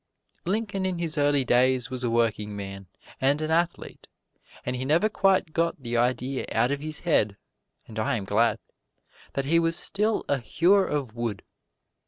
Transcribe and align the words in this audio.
Lincoln 0.45 0.83
in 0.83 0.97
his 0.97 1.15
early 1.15 1.45
days 1.45 1.91
was 1.91 2.03
a 2.03 2.09
workingman 2.09 2.87
and 3.19 3.39
an 3.39 3.51
athlete, 3.51 4.07
and 4.65 4.75
he 4.75 4.83
never 4.83 5.09
quite 5.09 5.53
got 5.53 5.83
the 5.83 5.95
idea 5.95 6.47
out 6.51 6.71
of 6.71 6.79
his 6.79 7.01
head 7.01 7.37
(and 7.87 7.99
I 7.99 8.17
am 8.17 8.25
glad) 8.25 8.57
that 9.33 9.45
he 9.45 9.59
was 9.59 9.75
still 9.75 10.25
a 10.27 10.39
hewer 10.39 10.87
of 10.87 11.15
wood. 11.15 11.43